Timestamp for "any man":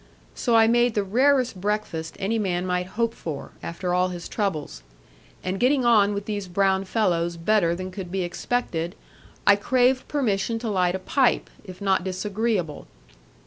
2.17-2.65